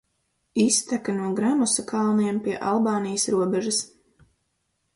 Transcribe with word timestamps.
Izteka 0.61 1.13
no 1.17 1.27
Gramosa 1.41 1.85
kalniem 1.93 2.39
pie 2.47 2.57
Albānijas 2.73 3.29
robežas. 3.37 3.83